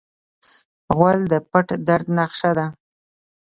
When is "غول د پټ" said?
0.95-1.67